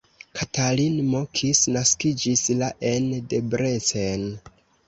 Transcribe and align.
Katalin 0.37 0.95
M. 1.01 1.13
Kiss 1.41 1.61
naskiĝis 1.77 2.43
la 2.63 2.73
en 2.93 3.09
Debrecen. 3.35 4.29